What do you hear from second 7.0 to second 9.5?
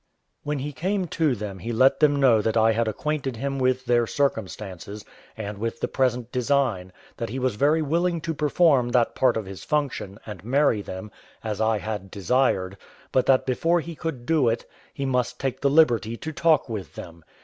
that he was very willing to perform that part of